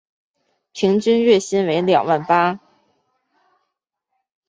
[0.73, 2.59] 平均月薪为两万八